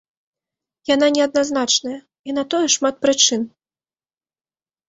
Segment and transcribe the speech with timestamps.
[0.93, 1.99] Яна не адназначная,
[2.31, 3.41] і на тое шмат прычын.